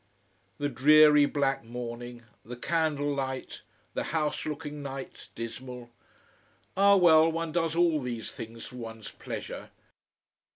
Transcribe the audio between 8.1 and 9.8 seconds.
things for one's pleasure.